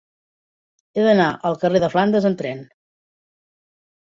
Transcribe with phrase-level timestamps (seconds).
[0.99, 2.67] He d'anar al carrer de Flandes amb tren.